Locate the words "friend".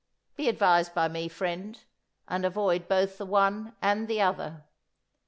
1.27-1.77